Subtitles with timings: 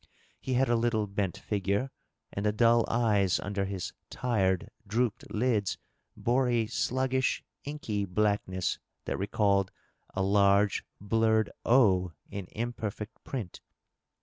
[0.39, 1.91] He had a little bent figure,
[2.33, 5.77] and the dull eyes under his tired, drooped lids
[6.17, 9.69] bore a sluggish, inky blackness that recalled
[10.15, 13.61] a large blurred O in imperfect print.